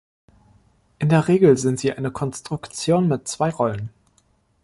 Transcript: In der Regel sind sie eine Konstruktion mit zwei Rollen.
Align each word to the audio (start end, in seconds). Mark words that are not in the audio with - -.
In 0.97 1.09
der 1.09 1.27
Regel 1.27 1.59
sind 1.59 1.79
sie 1.79 1.93
eine 1.93 2.09
Konstruktion 2.09 3.07
mit 3.07 3.27
zwei 3.27 3.51
Rollen. 3.51 3.91